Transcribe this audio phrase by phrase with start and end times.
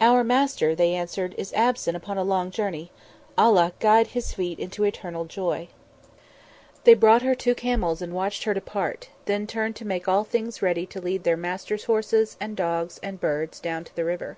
[0.00, 2.90] "Our Master," they answered, "is absent upon a long journey.
[3.38, 5.68] Allah guide his feet into eternal joy."
[6.82, 10.60] They brought her two camels and watched her depart, then turned to make all things
[10.60, 14.36] ready to lead their Master's horses, and dogs, and birds down to the river.